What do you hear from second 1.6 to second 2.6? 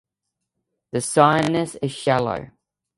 is shallow.